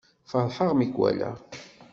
Feṛḥeɣ 0.31 0.71
mi 0.75 0.87
k-wallaɣ 0.87 1.37